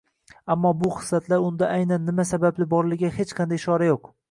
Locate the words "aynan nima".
1.75-2.27